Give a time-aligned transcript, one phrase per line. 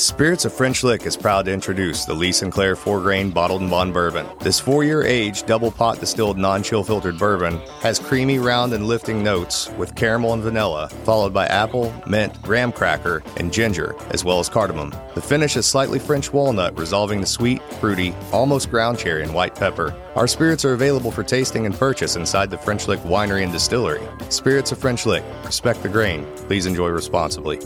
[0.00, 3.70] Spirits of French Lick is proud to introduce the Lee Sinclair 4 grain bottled and
[3.70, 4.26] bond bourbon.
[4.38, 8.86] This four year aged, double pot distilled, non chill filtered bourbon has creamy, round, and
[8.86, 14.24] lifting notes with caramel and vanilla, followed by apple, mint, graham cracker, and ginger, as
[14.24, 14.90] well as cardamom.
[15.14, 19.54] The finish is slightly French walnut, resolving the sweet, fruity, almost ground cherry, and white
[19.54, 19.94] pepper.
[20.16, 24.00] Our spirits are available for tasting and purchase inside the French Lick Winery and Distillery.
[24.30, 25.22] Spirits of French Lick.
[25.44, 26.24] Respect the grain.
[26.46, 27.58] Please enjoy responsibly.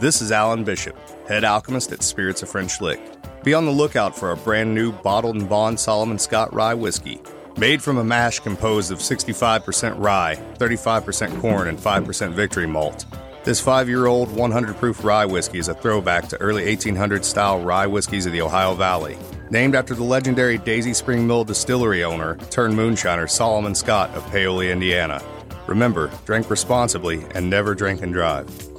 [0.00, 0.96] This is Alan Bishop,
[1.28, 3.02] head alchemist at Spirits of French Lick.
[3.44, 7.20] Be on the lookout for our brand new bottled and bond Solomon Scott rye whiskey.
[7.58, 13.04] Made from a mash composed of 65% rye, 35% corn, and 5% victory malt.
[13.44, 17.60] This five year old 100 proof rye whiskey is a throwback to early 1800 style
[17.60, 19.18] rye whiskeys of the Ohio Valley.
[19.50, 24.70] Named after the legendary Daisy Spring Mill distillery owner turned moonshiner Solomon Scott of Paoli,
[24.70, 25.22] Indiana.
[25.66, 28.69] Remember, drink responsibly and never drink and drive.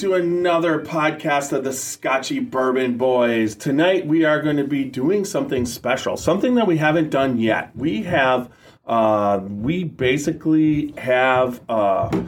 [0.00, 3.54] To another podcast of the Scotchy Bourbon Boys.
[3.54, 7.76] Tonight we are going to be doing something special, something that we haven't done yet.
[7.76, 8.50] We have,
[8.86, 12.22] uh, we basically have, uh,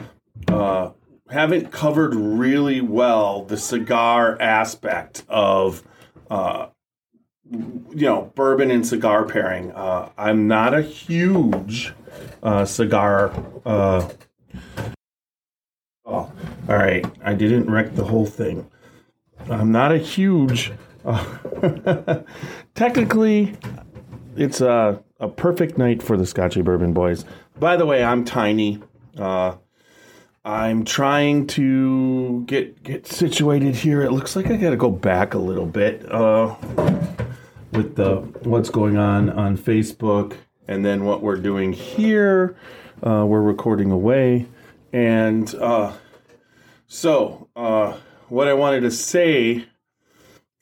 [0.49, 0.91] uh,
[1.31, 5.81] haven't covered really well the cigar aspect of,
[6.29, 6.67] uh,
[7.49, 9.71] you know, bourbon and cigar pairing.
[9.71, 11.91] Uh, I'm not a huge
[12.43, 13.33] uh, cigar.
[13.65, 14.09] Uh,
[16.69, 17.05] all right.
[17.23, 18.69] I didn't wreck the whole thing.
[19.49, 20.71] I'm not a huge.
[21.03, 22.21] Uh,
[22.75, 23.55] technically,
[24.37, 27.25] it's a, a perfect night for the Scotchy Bourbon Boys.
[27.59, 28.81] By the way, I'm tiny.
[29.17, 29.55] Uh,
[30.45, 34.03] I'm trying to get get situated here.
[34.03, 36.55] It looks like I got to go back a little bit uh,
[37.71, 40.35] with the what's going on on Facebook,
[40.67, 42.55] and then what we're doing here.
[43.05, 44.45] Uh, we're recording away.
[44.93, 45.91] And uh,
[46.93, 47.97] so, uh,
[48.29, 49.65] what I wanted to say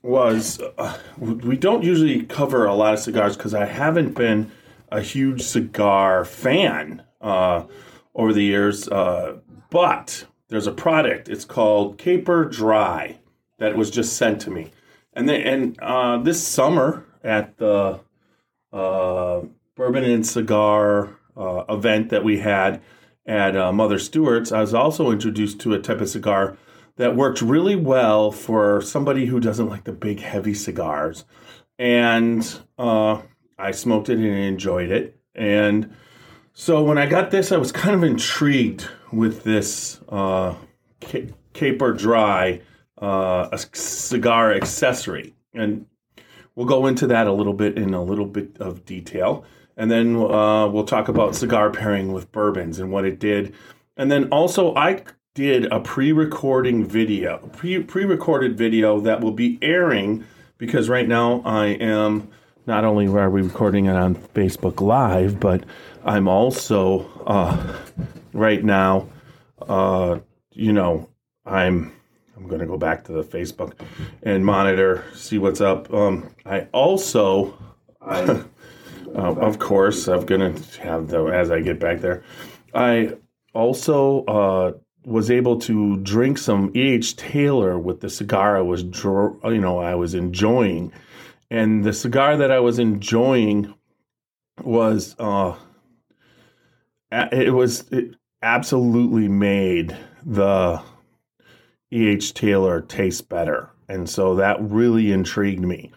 [0.02, 4.50] was uh, we don't usually cover a lot of cigars because I haven't been
[4.90, 7.66] a huge cigar fan uh,
[8.16, 8.88] over the years.
[8.88, 13.19] Uh, but there's a product, it's called Caper Dry,
[13.58, 14.72] that was just sent to me.
[15.12, 18.00] And, they, and uh, this summer at the
[18.72, 19.42] uh,
[19.75, 22.81] Bourbon and Cigar event that we had
[23.26, 26.58] at uh, Mother Stewart's, I was also introduced to a type of cigar
[26.98, 31.26] that worked really well for somebody who doesn't like the big, heavy cigars.
[31.80, 33.22] And uh,
[33.58, 35.20] I smoked it and enjoyed it.
[35.34, 35.96] And
[36.54, 40.56] so when I got this, I was kind of intrigued with this uh,
[41.02, 42.62] Ca- Caper Dry
[42.98, 45.34] uh, cigar accessory.
[45.54, 45.86] And
[46.56, 49.45] we'll go into that a little bit in a little bit of detail
[49.78, 53.53] and then uh, we'll talk about cigar pairing with bourbons and what it did.
[53.97, 55.03] And then also, I
[55.34, 60.25] did a pre-recording video, pre pre-recorded video that will be airing
[60.57, 62.29] because right now I am
[62.68, 65.63] not only are we recording it on Facebook Live, but
[66.04, 67.77] I'm also uh,
[68.33, 69.07] right now,
[69.68, 70.19] uh,
[70.51, 71.09] you know,
[71.45, 71.94] I'm
[72.42, 73.74] I'm going to go back to the Facebook
[74.24, 75.94] and monitor, see what's up.
[75.94, 77.58] Um, I also.
[79.14, 82.24] Uh, of course, I'm gonna have the as I get back there.
[82.74, 83.16] I
[83.54, 84.72] also uh,
[85.06, 87.18] was able to drink some E.H.
[87.18, 90.94] Taylor with the cigar I was, you know, I was enjoying,
[91.50, 93.74] and the cigar that I was enjoying
[94.64, 95.56] was, uh,
[97.12, 100.82] it was it absolutely made the
[101.94, 102.34] E.H.
[102.34, 105.92] Taylor tastes better, and so that really intrigued me.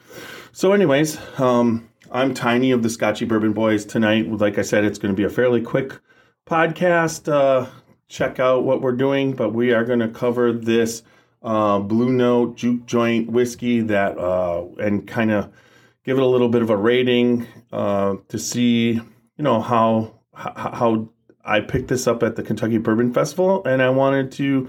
[0.53, 3.85] So, anyways, um, I'm Tiny of the Scotchy Bourbon Boys.
[3.85, 5.99] Tonight, like I said, it's going to be a fairly quick
[6.47, 7.33] podcast.
[7.33, 7.67] Uh,
[8.09, 11.03] check out what we're doing, but we are going to cover this
[11.43, 15.53] uh, Blue Note Juke Joint whiskey that uh, and kind of
[16.05, 19.03] give it a little bit of a rating uh, to see, you
[19.39, 21.09] know, how how
[21.45, 24.69] I picked this up at the Kentucky Bourbon Festival, and I wanted to.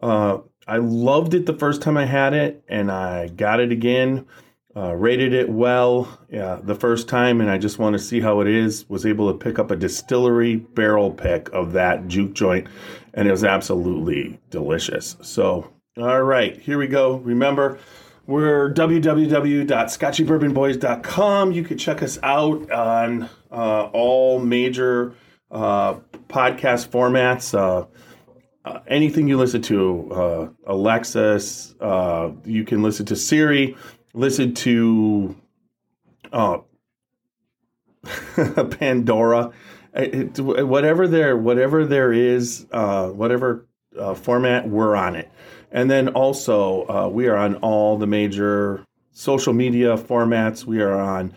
[0.00, 0.38] Uh,
[0.68, 4.26] I loved it the first time I had it, and I got it again.
[4.76, 8.40] Uh, rated it well yeah, the first time, and I just want to see how
[8.40, 8.86] it is.
[8.88, 12.66] Was able to pick up a distillery barrel pick of that juke joint,
[13.14, 15.16] and it was absolutely delicious.
[15.22, 17.16] So, all right, here we go.
[17.16, 17.78] Remember,
[18.26, 21.52] we're www.scotchybourbonboys.com.
[21.52, 25.14] You can check us out on uh, all major
[25.50, 25.94] uh,
[26.28, 27.54] podcast formats.
[28.68, 33.76] Uh, uh, anything you listen to, uh, Alexis, uh, you can listen to Siri,
[34.14, 35.34] listen to
[36.32, 36.58] uh,
[38.70, 39.52] Pandora,
[39.94, 43.66] it, whatever there, whatever there is, uh, whatever
[43.98, 45.30] uh, format, we're on it.
[45.70, 50.64] And then also, we are on all the major social media formats.
[50.64, 51.34] We are on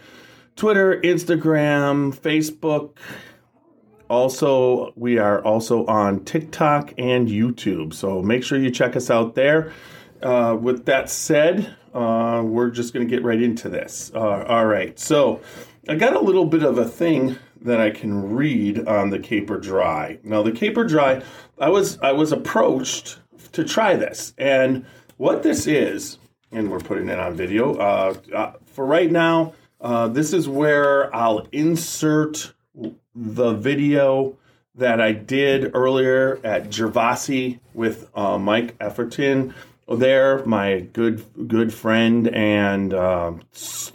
[0.56, 2.98] Twitter, Instagram, Facebook,
[4.12, 7.94] also, we are also on TikTok and YouTube.
[7.94, 9.72] So make sure you check us out there.
[10.22, 14.12] Uh, with that said, uh, we're just going to get right into this.
[14.14, 15.00] Uh, all right.
[15.00, 15.40] So
[15.88, 19.58] I got a little bit of a thing that I can read on the Caper
[19.58, 20.20] Dry.
[20.24, 21.22] Now, the Caper Dry,
[21.58, 23.20] I was I was approached
[23.54, 24.86] to try this, and
[25.18, 26.18] what this is,
[26.52, 27.76] and we're putting it on video.
[27.76, 32.54] Uh, uh, for right now, uh, this is where I'll insert
[33.16, 34.38] the video
[34.76, 39.54] that I did earlier at Gervasi with uh, Mike Efferton.
[39.88, 43.34] There, my good good friend and uh,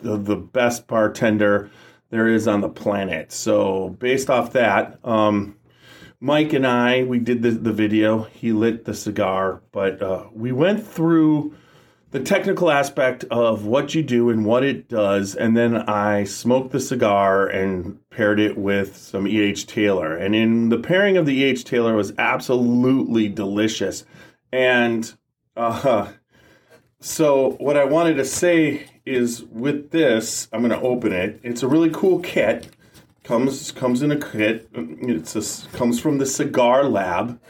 [0.03, 1.71] the best bartender
[2.11, 3.33] there is on the planet.
[3.33, 5.57] So, based off that, um,
[6.21, 8.25] Mike and I we did the, the video.
[8.25, 11.55] He lit the cigar, but uh, we went through
[12.11, 16.71] the technical aspect of what you do and what it does, and then I smoked
[16.71, 19.67] the cigar and paired it with some E.H.
[19.67, 20.17] Taylor.
[20.17, 21.65] And in the pairing of the E.H.
[21.65, 24.05] Taylor was absolutely delicious.
[24.53, 25.13] And
[25.57, 26.13] uh,
[27.01, 31.41] so, what I wanted to say is with this, I'm going to open it.
[31.43, 32.69] It's a really cool kit.
[33.25, 34.69] Comes comes in a kit.
[34.73, 37.41] It's a, comes from the Cigar Lab.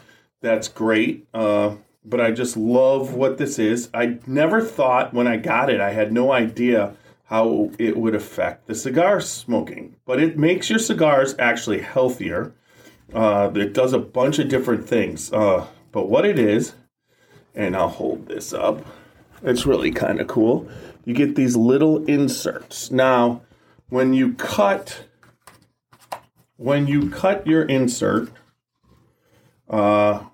[0.40, 1.28] That's great.
[1.34, 1.76] Uh,
[2.06, 3.90] but I just love what this is.
[3.92, 6.94] I never thought when I got it, I had no idea
[7.24, 9.96] how it would affect the cigar smoking.
[10.06, 12.54] But it makes your cigars actually healthier.
[13.12, 15.32] Uh, it does a bunch of different things.
[15.32, 16.74] Uh, but what it is,
[17.54, 18.86] and I'll hold this up,
[19.42, 20.68] it's really kind of cool.
[21.04, 22.90] You get these little inserts.
[22.92, 23.42] Now,
[23.88, 25.04] when you cut,
[26.56, 28.30] when you cut your insert,
[29.68, 30.24] uh,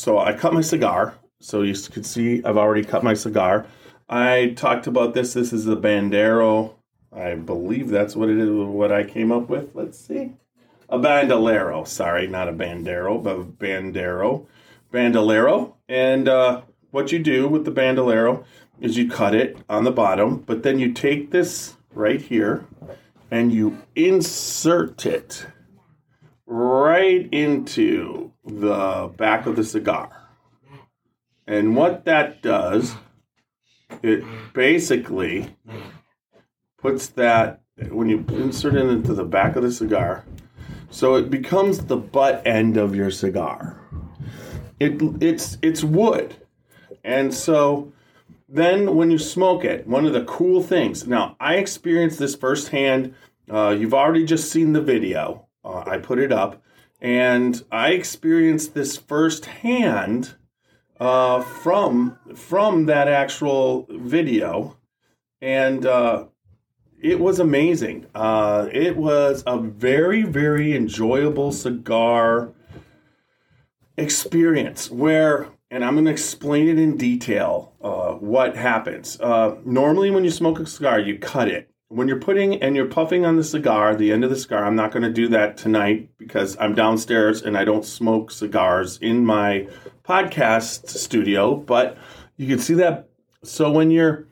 [0.00, 1.14] so I cut my cigar.
[1.40, 3.66] So you can see I've already cut my cigar.
[4.08, 5.34] I talked about this.
[5.34, 6.74] This is a Bandero.
[7.12, 8.48] I believe that's what it is.
[8.48, 9.74] What I came up with.
[9.74, 10.32] Let's see.
[10.88, 11.84] A Bandolero.
[11.84, 14.46] Sorry, not a Bandero, but Bandero.
[14.90, 15.76] Bandolero.
[15.86, 16.62] And uh,
[16.92, 18.44] what you do with the Bandolero
[18.80, 22.64] is you cut it on the bottom, but then you take this right here
[23.30, 25.46] and you insert it
[26.46, 30.10] right into the back of the cigar.
[31.46, 32.94] And what that does,
[34.02, 35.56] it basically
[36.78, 40.24] puts that, when you insert it into the back of the cigar,
[40.90, 43.80] so it becomes the butt end of your cigar.
[44.78, 46.36] It, it's, it's wood.
[47.04, 47.92] And so
[48.48, 53.14] then when you smoke it, one of the cool things, now I experienced this firsthand.
[53.48, 55.46] Uh, you've already just seen the video.
[55.64, 56.62] Uh, I put it up.
[57.00, 60.34] And I experienced this firsthand
[60.98, 64.76] uh, from from that actual video,
[65.40, 66.26] and uh,
[67.00, 68.06] it was amazing.
[68.14, 72.52] Uh, it was a very very enjoyable cigar
[73.96, 79.18] experience where and I'm going to explain it in detail uh, what happens.
[79.20, 82.86] Uh, normally, when you smoke a cigar, you cut it when you're putting and you're
[82.86, 85.56] puffing on the cigar, the end of the cigar, I'm not going to do that
[85.56, 89.66] tonight because I'm downstairs and I don't smoke cigars in my
[90.04, 91.56] podcast studio.
[91.56, 91.98] But
[92.36, 93.08] you can see that.
[93.42, 94.28] So when you're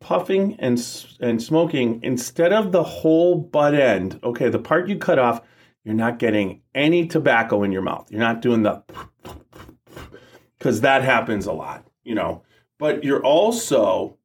[0.00, 0.78] puffing and
[1.18, 5.42] and smoking, instead of the whole butt end, okay, the part you cut off,
[5.82, 8.12] you're not getting any tobacco in your mouth.
[8.12, 8.80] You're not doing the
[10.58, 12.44] because that happens a lot, you know.
[12.78, 14.18] But you're also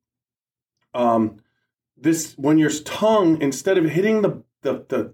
[0.94, 1.38] um,
[2.02, 5.14] this when your tongue instead of hitting the the the,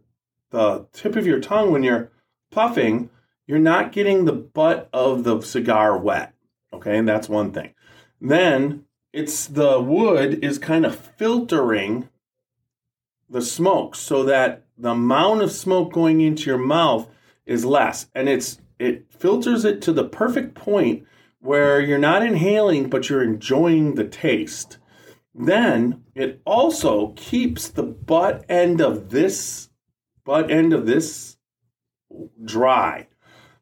[0.51, 2.11] the tip of your tongue when you're
[2.51, 3.09] puffing,
[3.47, 6.33] you're not getting the butt of the cigar wet.
[6.73, 7.73] Okay, and that's one thing.
[8.19, 12.09] Then it's the wood is kind of filtering
[13.29, 17.07] the smoke so that the amount of smoke going into your mouth
[17.45, 21.05] is less and it's it filters it to the perfect point
[21.39, 24.77] where you're not inhaling but you're enjoying the taste
[25.37, 29.69] then it also keeps the butt end of this
[30.23, 31.37] butt end of this
[32.43, 33.07] dry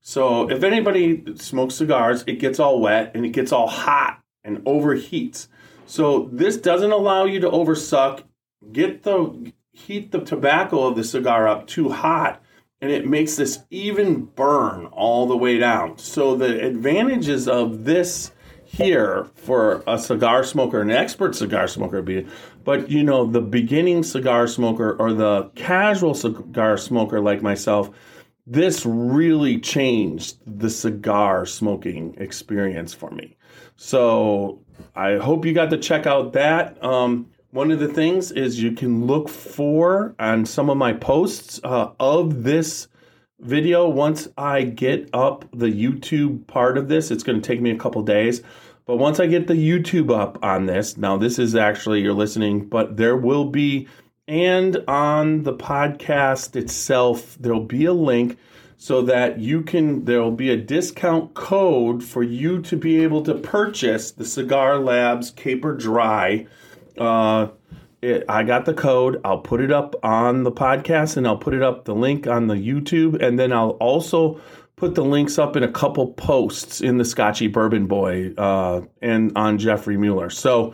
[0.02, 4.58] so if anybody smokes cigars it gets all wet and it gets all hot and
[4.60, 5.48] overheats
[5.86, 8.24] so this doesn't allow you to oversuck
[8.72, 12.44] get the heat the tobacco of the cigar up too hot
[12.84, 15.98] and it makes this even burn all the way down.
[15.98, 18.33] So the advantages of this
[18.74, 22.26] here for a cigar smoker, an expert cigar smoker, be
[22.64, 27.92] but you know the beginning cigar smoker or the casual cigar smoker like myself,
[28.48, 33.38] this really changed the cigar smoking experience for me.
[33.76, 34.60] So
[34.96, 36.84] I hope you got to check out that.
[36.84, 41.62] Um, one of the things is you can look for on some of my posts
[41.64, 42.88] uh, of this
[43.40, 43.88] video.
[43.88, 47.78] Once I get up the YouTube part of this, it's going to take me a
[47.78, 48.42] couple days.
[48.86, 52.68] But once I get the YouTube up on this, now this is actually you're listening,
[52.68, 53.88] but there will be,
[54.28, 58.38] and on the podcast itself, there'll be a link
[58.78, 63.36] so that you can, there'll be a discount code for you to be able to
[63.36, 66.46] purchase the Cigar Labs Caper Dry
[66.98, 67.48] uh,
[68.02, 69.22] it, I got the code.
[69.24, 72.48] I'll put it up on the podcast and I'll put it up the link on
[72.48, 73.22] the YouTube.
[73.22, 74.42] And then I'll also
[74.84, 79.32] put the links up in a couple posts in the Scotchy Bourbon Boy uh, and
[79.38, 80.30] on Jeffrey Mueller.
[80.30, 80.74] So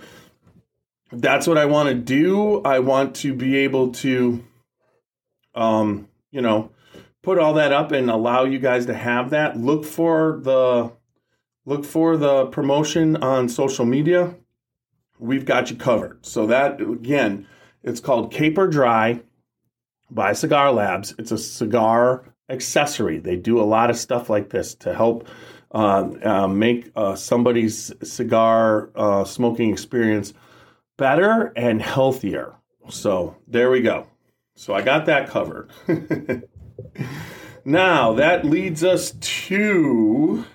[1.11, 2.59] that's what I want to do.
[2.63, 4.43] I want to be able to,
[5.53, 6.71] um, you know,
[7.21, 9.57] put all that up and allow you guys to have that.
[9.57, 10.91] Look for the
[11.67, 14.33] look for the promotion on social media
[15.19, 16.25] we've got you covered.
[16.25, 17.45] So that again,
[17.83, 19.21] it's called Caper Dry
[20.09, 21.13] by Cigar Labs.
[21.19, 23.19] It's a cigar accessory.
[23.19, 25.27] They do a lot of stuff like this to help
[25.71, 30.33] uh, uh, make uh, somebody's cigar uh, smoking experience
[30.97, 32.55] better and healthier.
[32.89, 34.07] So there we go.
[34.55, 35.71] So I got that covered.
[37.65, 40.45] now that leads us to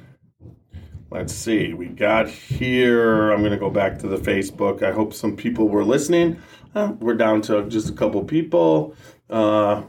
[1.14, 3.30] let's see, we got here.
[3.30, 4.82] I'm going to go back to the Facebook.
[4.82, 6.42] I hope some people were listening.
[6.74, 8.96] Uh, we're down to just a couple people.
[9.30, 9.82] Uh,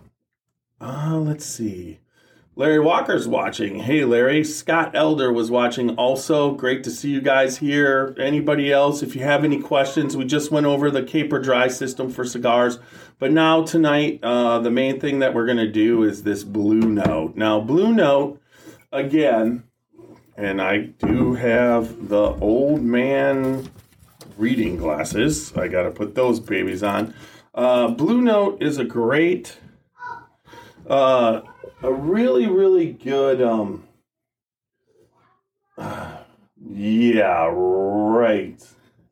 [0.82, 2.00] uh, let's see.
[2.58, 3.80] Larry Walker's watching.
[3.80, 4.44] Hey, Larry.
[4.46, 6.54] Scott Elder was watching also.
[6.54, 8.16] Great to see you guys here.
[8.18, 12.10] Anybody else, if you have any questions, we just went over the Caper Dry system
[12.10, 12.80] for cigars.
[13.20, 16.80] But now, tonight, uh, the main thing that we're going to do is this Blue
[16.80, 17.36] Note.
[17.36, 18.42] Now, Blue Note,
[18.94, 19.64] again,
[20.38, 23.70] and I do have the old man
[24.38, 25.56] reading glasses.
[25.58, 27.14] I got to put those babies on.
[27.54, 29.58] Uh, Blue Note is a great,
[30.88, 31.42] uh,
[31.82, 33.42] a really, really good.
[33.42, 33.88] Um,
[36.58, 38.62] yeah, right.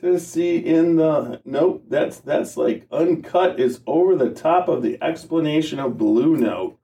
[0.00, 4.98] to see in the nope, that's that's like uncut is over the top of the
[5.02, 6.78] explanation of Blue Note.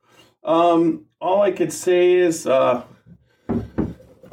[0.45, 2.83] Um, all I could say is uh,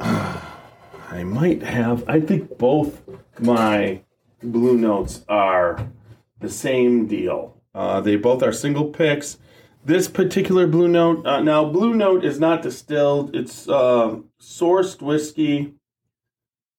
[0.00, 2.08] I might have.
[2.08, 3.02] I think both
[3.38, 4.02] my
[4.42, 5.88] blue notes are
[6.40, 7.59] the same deal.
[7.74, 9.38] Uh, they both are single picks.
[9.84, 13.34] This particular blue note, uh, now blue note is not distilled.
[13.34, 15.74] It's uh, sourced whiskey.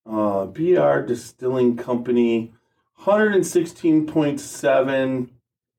[0.05, 2.53] Uh, BR Distilling Company,
[3.01, 5.29] 116.7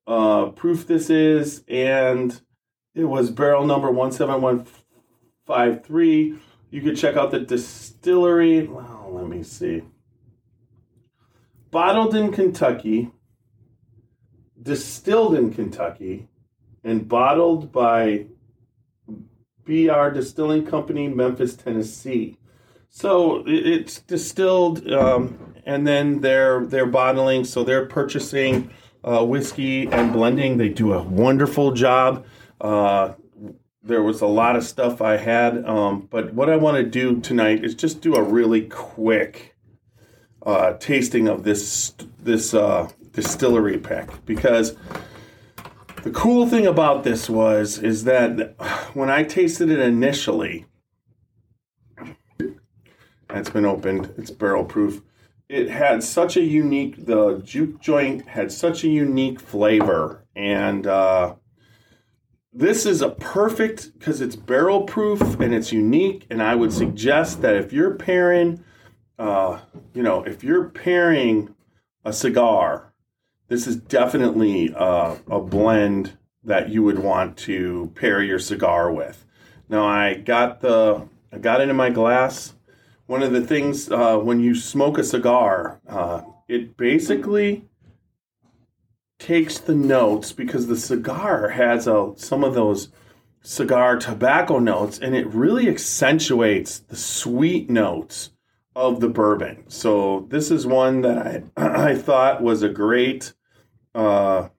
[0.07, 2.41] uh, proof this is, and
[2.95, 6.35] it was barrel number 17153.
[6.71, 8.67] You could check out the distillery.
[8.67, 9.83] Well, let me see.
[11.71, 13.11] Bottled in Kentucky,
[14.63, 16.27] distilled in Kentucky,
[16.83, 18.25] and bottled by
[19.65, 22.37] BR Distilling Company, Memphis, Tennessee.
[22.89, 27.43] So it's distilled, um, and then they're they're bottling.
[27.43, 28.69] So they're purchasing
[29.03, 30.57] uh, whiskey and blending.
[30.57, 32.25] They do a wonderful job.
[32.61, 33.13] Uh,
[33.81, 37.19] there was a lot of stuff I had, um, but what I want to do
[37.19, 39.55] tonight is just do a really quick
[40.45, 44.75] uh, tasting of this this uh, distillery pack because
[46.03, 48.55] the cool thing about this was is that
[48.93, 50.65] when I tasted it initially,
[53.29, 55.01] it's been opened, it's barrel proof.
[55.49, 61.35] it had such a unique the juke joint had such a unique flavor and uh,
[62.51, 67.41] this is a perfect because it's barrel proof and it's unique and i would suggest
[67.41, 68.63] that if you're pairing
[69.19, 69.59] uh,
[69.93, 71.53] you know if you're pairing
[72.05, 72.92] a cigar
[73.53, 79.25] this is definitely uh, a blend that you would want to pair your cigar with
[79.69, 82.53] now i got the i got it in my glass
[83.05, 87.65] one of the things uh, when you smoke a cigar, uh, it basically
[89.19, 92.89] takes the notes because the cigar has a, some of those
[93.41, 98.31] cigar tobacco notes and it really accentuates the sweet notes
[98.75, 99.65] of the bourbon.
[99.69, 101.43] So this is one that I
[101.91, 103.33] I thought was a great
[103.95, 104.49] uh,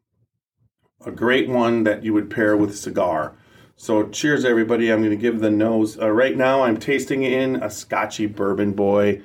[1.05, 3.37] a great one that you would pair with a cigar.
[3.77, 4.91] So cheers, everybody.
[4.91, 5.99] I'm going to give the nose.
[5.99, 9.21] Uh, right now, I'm tasting in a Scotchy Bourbon Boy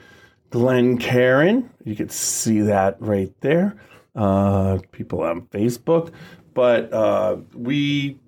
[0.49, 1.69] Glen Glencairn.
[1.83, 3.75] You can see that right there.
[4.15, 6.11] Uh, people on Facebook.
[6.53, 8.19] But uh, we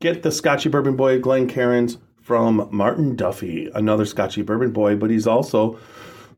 [0.00, 5.10] get the Scotchy Bourbon Boy Glen Glencairns from Martin Duffy, another Scotchy Bourbon Boy, but
[5.10, 5.78] he's also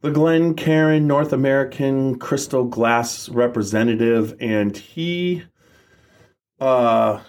[0.00, 5.42] the Glencairn North American Crystal Glass representative, and he
[6.60, 7.20] uh,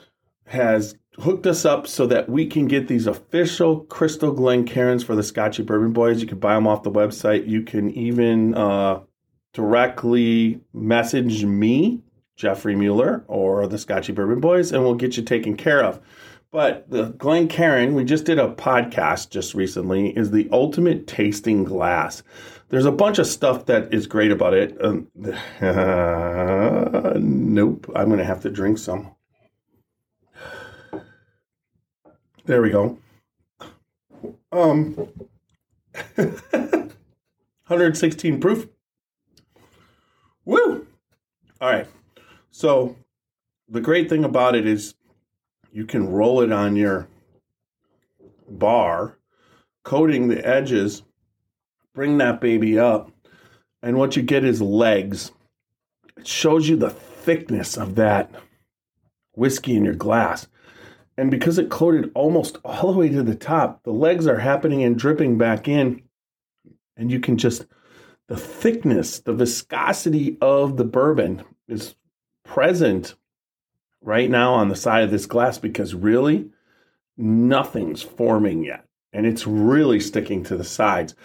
[0.45, 5.23] has hooked us up so that we can get these official Crystal Glencairns for the
[5.23, 6.21] Scotchy Bourbon Boys.
[6.21, 7.47] You can buy them off the website.
[7.47, 9.01] You can even uh,
[9.53, 12.01] directly message me,
[12.35, 15.99] Jeffrey Mueller, or the Scotchy Bourbon Boys, and we'll get you taken care of.
[16.51, 22.23] But the Glencairn, we just did a podcast just recently, is the ultimate tasting glass.
[22.69, 24.75] There's a bunch of stuff that is great about it.
[24.83, 25.07] Um,
[25.61, 29.11] uh, nope, I'm going to have to drink some.
[32.45, 32.97] There we go.
[34.51, 34.95] Um,
[36.15, 38.67] 116 proof.
[40.45, 40.87] Woo!
[41.61, 41.85] All right.
[42.49, 42.95] So
[43.67, 44.95] the great thing about it is
[45.71, 47.07] you can roll it on your
[48.49, 49.17] bar,
[49.83, 51.03] coating the edges,
[51.93, 53.11] bring that baby up,
[53.81, 55.31] and what you get is legs.
[56.17, 58.31] It shows you the thickness of that
[59.33, 60.47] whiskey in your glass.
[61.17, 64.83] And because it coated almost all the way to the top, the legs are happening
[64.83, 66.01] and dripping back in.
[66.97, 67.65] And you can just,
[68.27, 71.95] the thickness, the viscosity of the bourbon is
[72.43, 73.15] present
[74.01, 76.49] right now on the side of this glass because really
[77.17, 78.85] nothing's forming yet.
[79.11, 81.15] And it's really sticking to the sides.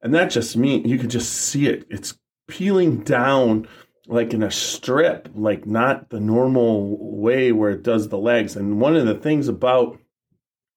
[0.00, 1.86] And that just means you can just see it.
[1.90, 2.18] It's
[2.48, 3.68] peeling down
[4.06, 8.56] like in a strip, like not the normal way where it does the legs.
[8.56, 9.98] And one of the things about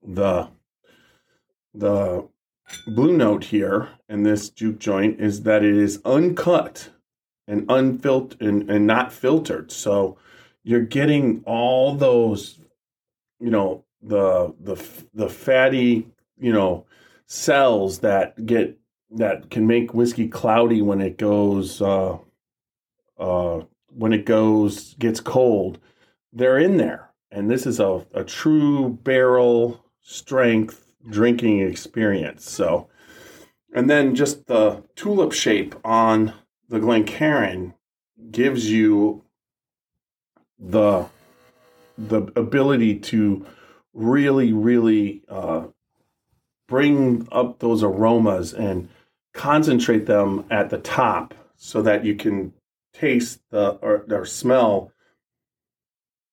[0.04, 0.50] the
[1.74, 2.28] the
[2.88, 6.90] blue note here in this juke joint is that it is uncut
[7.48, 9.72] and unfiltered and, and not filtered.
[9.72, 10.18] So
[10.66, 12.60] you're getting all those,
[13.40, 16.86] you know, the the the fatty, you know,
[17.28, 18.78] cells that get
[19.12, 22.18] that can make whiskey cloudy when it goes uh,
[23.20, 25.78] uh, when it goes gets cold,
[26.34, 27.12] they're in there.
[27.32, 32.50] And this is a, a true barrel strength drinking experience.
[32.50, 32.90] So,
[33.74, 36.34] and then just the tulip shape on
[36.70, 37.76] the Glencairn
[38.32, 39.25] gives you
[40.60, 41.06] the
[41.98, 43.46] the ability to
[43.94, 45.64] really, really uh,
[46.68, 48.90] bring up those aromas and
[49.34, 52.54] concentrate them at the top so that you can
[52.94, 54.92] taste the or, or smell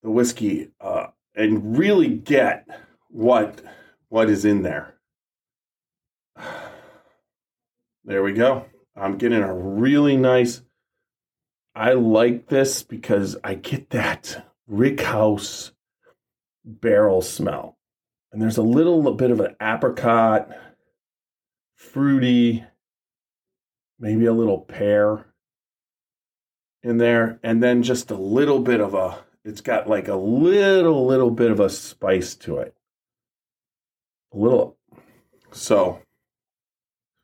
[0.02, 2.66] the whiskey uh, and really get
[3.08, 3.60] what
[4.08, 4.94] what is in there.
[8.04, 8.66] There we go.
[8.96, 10.60] I'm getting a really nice.
[11.74, 15.72] I like this because I get that rickhouse
[16.64, 17.78] barrel smell.
[18.32, 20.50] And there's a little bit of an apricot,
[21.76, 22.64] fruity,
[23.98, 25.26] maybe a little pear
[26.82, 29.18] in there, and then just a little bit of a.
[29.44, 32.74] It's got like a little, little bit of a spice to it.
[34.32, 34.76] A little.
[35.50, 36.00] So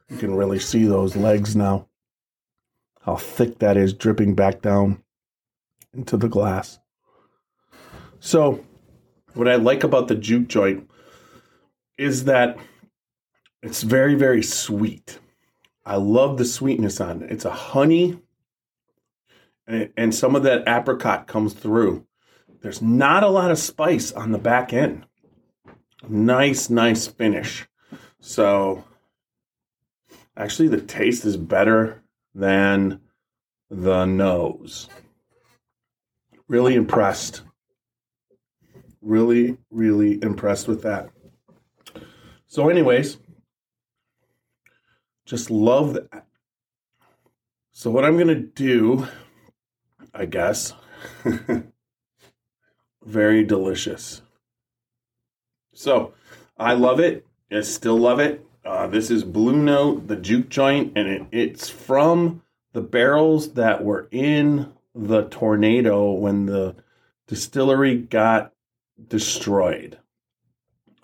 [0.08, 1.87] you can really see those legs now.
[3.08, 5.02] How thick that is dripping back down
[5.94, 6.78] into the glass.
[8.20, 8.62] So,
[9.32, 10.90] what I like about the juke joint
[11.96, 12.58] is that
[13.62, 15.20] it's very, very sweet.
[15.86, 17.32] I love the sweetness on it.
[17.32, 18.20] It's a honey
[19.66, 22.06] and, and some of that apricot comes through.
[22.60, 25.06] There's not a lot of spice on the back end.
[26.06, 27.66] Nice, nice finish.
[28.20, 28.84] So,
[30.36, 32.02] actually, the taste is better
[32.34, 33.00] than
[33.70, 34.88] the nose.
[36.48, 37.42] Really impressed.
[39.00, 41.10] Really, really impressed with that.
[42.46, 43.18] So, anyways,
[45.26, 46.26] just love that.
[47.72, 49.06] So, what I'm going to do,
[50.14, 50.72] I guess,
[53.04, 54.22] very delicious.
[55.74, 56.14] So,
[56.56, 57.26] I love it.
[57.52, 58.47] I still love it.
[58.64, 62.42] Uh, this is Blue Note, the juke joint, and it, it's from
[62.72, 66.74] the barrels that were in the tornado when the
[67.26, 68.52] distillery got
[69.08, 69.98] destroyed.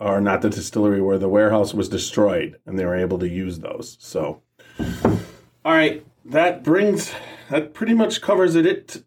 [0.01, 3.61] Or not the distillery, where the warehouse was destroyed, and they were able to use
[3.61, 3.97] those.
[4.01, 4.43] So,
[4.79, 7.15] all right, that brings
[7.49, 8.67] that pretty much covers it.
[8.67, 9.05] It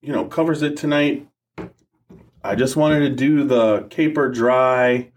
[0.00, 1.28] you know covers it tonight.
[2.42, 5.10] I just wanted to do the caper dry,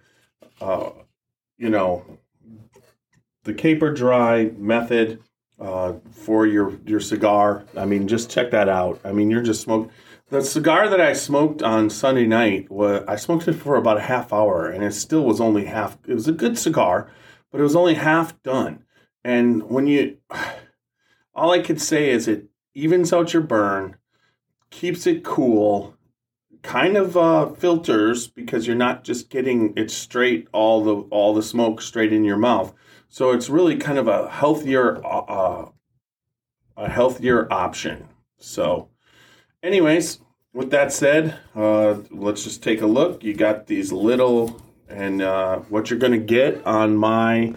[0.60, 0.92] uh,
[1.58, 2.20] you know,
[3.44, 5.22] the caper dry method
[5.60, 7.66] uh, for your your cigar.
[7.78, 9.00] I mean, just check that out.
[9.04, 9.92] I mean, you're just smoking.
[10.30, 14.02] The cigar that I smoked on Sunday night was I smoked it for about a
[14.02, 15.98] half hour, and it still was only half.
[16.08, 17.10] It was a good cigar,
[17.52, 18.84] but it was only half done.
[19.24, 20.18] And when you,
[21.36, 23.98] all I could say is it evens out your burn,
[24.72, 25.96] keeps it cool,
[26.64, 31.44] kind of uh, filters because you're not just getting it straight all the all the
[31.44, 32.74] smoke straight in your mouth.
[33.14, 35.70] So it's really kind of a healthier uh, uh,
[36.76, 38.08] a healthier option.
[38.40, 38.90] So,
[39.62, 40.18] anyways,
[40.52, 43.24] with that said, uh, let's just take a look.
[43.24, 47.54] You got these little and uh, what you're going to get on my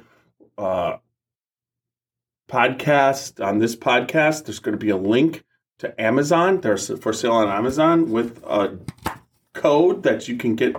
[0.59, 0.99] uh,
[2.47, 4.45] podcast on this podcast.
[4.45, 5.43] There's going to be a link
[5.79, 6.61] to Amazon.
[6.61, 8.79] They're for sale on Amazon with a
[9.55, 10.77] code that you can get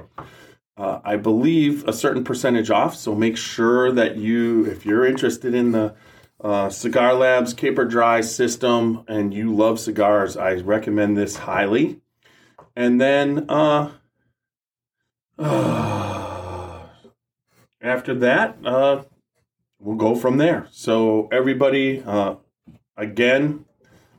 [0.77, 2.95] uh, I believe, a certain percentage off.
[2.95, 5.95] So make sure that you, if you're interested in the
[6.39, 11.99] uh, Cigar Labs Caper Dry system and you love cigars, I recommend this highly.
[12.75, 13.91] And then uh,
[17.81, 19.03] after that, uh,
[19.79, 20.67] we'll go from there.
[20.69, 22.35] So everybody, uh,
[22.95, 23.65] again,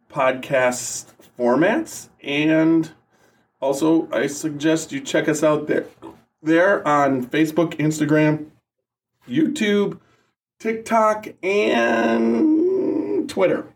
[0.09, 2.07] podcast formats.
[2.23, 2.93] And
[3.59, 5.85] also I suggest you check us out there
[6.41, 8.47] there on Facebook, Instagram,
[9.27, 9.99] YouTube,
[10.59, 13.67] TikTok, and Twitter,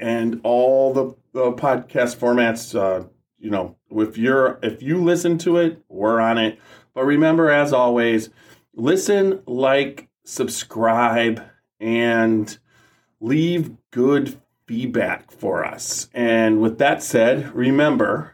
[0.00, 2.74] and all the, the podcast formats.
[2.74, 3.06] Uh,
[3.38, 6.58] you know, if you're if you listen to it, we're on it.
[6.94, 8.30] But remember, as always,
[8.74, 11.42] listen, like, subscribe,
[11.78, 12.56] and
[13.20, 16.08] leave good feedback for us.
[16.14, 18.32] And with that said, remember,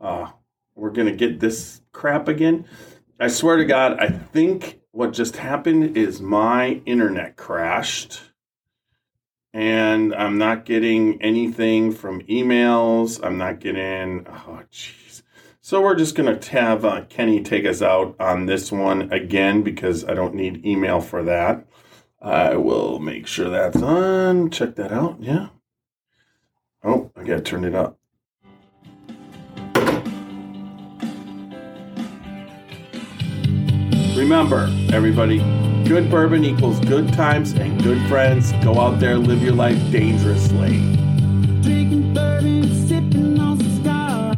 [0.00, 0.30] uh,
[0.74, 2.66] we're gonna get this crap again.
[3.18, 8.20] I swear to God, I think what just happened is my internet crashed
[9.54, 13.18] and I'm not getting anything from emails.
[13.24, 15.22] I'm not getting, oh, jeez.
[15.62, 19.62] So we're just going to have uh, Kenny take us out on this one again
[19.62, 21.66] because I don't need email for that.
[22.20, 24.50] I will make sure that's on.
[24.50, 25.16] Check that out.
[25.20, 25.48] Yeah.
[26.84, 27.98] Oh, I got to turn it up.
[34.26, 35.38] Remember, everybody,
[35.84, 38.50] good bourbon equals good times and good friends.
[38.54, 40.78] Go out there, live your life dangerously.
[41.62, 44.34] Drinking bourbon, sipping on cigar.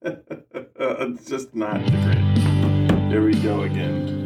[0.00, 3.10] it's just not great.
[3.10, 4.23] Here we go again.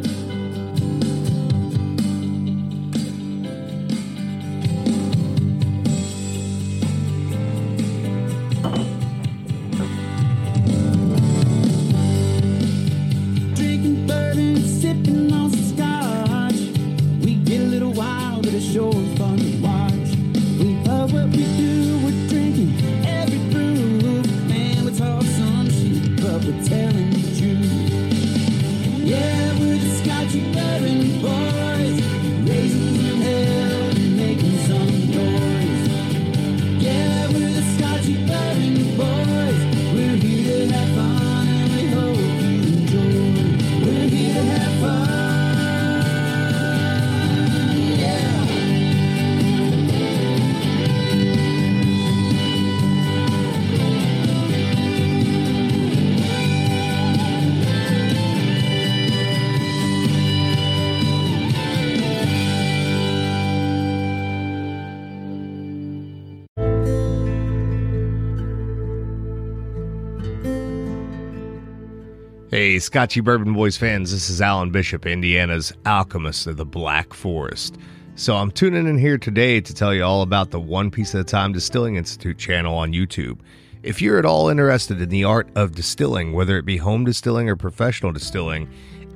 [72.59, 77.77] Hey, Scotchy Bourbon Boys fans, this is Alan Bishop, Indiana's alchemist of the Black Forest.
[78.15, 81.21] So I'm tuning in here today to tell you all about the One Piece at
[81.21, 83.39] a Time Distilling Institute channel on YouTube.
[83.81, 87.47] If you're at all interested in the art of distilling, whether it be home distilling
[87.47, 88.67] or professional distilling,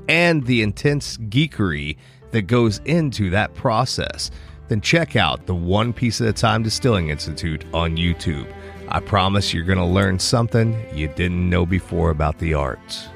[0.08, 1.98] and the intense geekery
[2.32, 4.32] that goes into that process,
[4.70, 8.48] then check out the One Piece at a Time Distilling Institute on YouTube.
[8.88, 13.10] I promise you're going to learn something you didn't know before about the arts.